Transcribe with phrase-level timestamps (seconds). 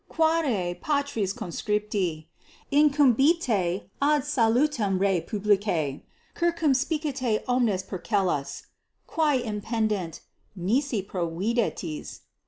[0.09, 2.25] _Quare, patres conscripti,
[2.71, 3.47] incumbite
[4.01, 6.01] ad salutem rei publicae,
[6.35, 8.63] 4 circumspicite omnes procellas,
[9.05, 10.21] quae impendent,
[10.55, 12.21] nisi providetis.